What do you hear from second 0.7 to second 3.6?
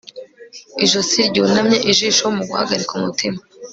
ijosi ryunamye, ijisho mu guhagarika umutima